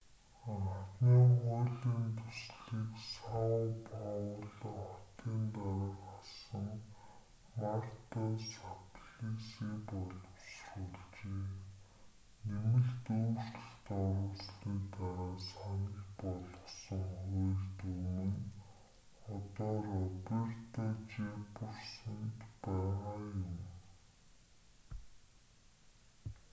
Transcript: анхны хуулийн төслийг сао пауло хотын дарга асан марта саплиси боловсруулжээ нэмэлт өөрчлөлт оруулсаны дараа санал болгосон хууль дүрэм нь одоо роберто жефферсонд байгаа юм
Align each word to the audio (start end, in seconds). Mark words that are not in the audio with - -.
анхны 0.53 1.15
хуулийн 1.37 2.05
төслийг 2.19 2.91
сао 3.13 3.59
пауло 3.87 4.41
хотын 4.61 5.37
дарга 5.55 5.75
асан 6.21 6.67
марта 7.59 8.23
саплиси 8.53 9.67
боловсруулжээ 9.89 11.43
нэмэлт 12.47 13.05
өөрчлөлт 13.19 13.87
оруулсаны 14.01 14.73
дараа 14.95 15.35
санал 15.53 15.97
болгосон 16.19 17.05
хууль 17.17 17.67
дүрэм 17.79 18.33
нь 18.41 18.51
одоо 19.35 19.73
роберто 19.91 20.83
жефферсонд 21.11 22.39
байгаа 22.63 23.17
юм 23.47 23.59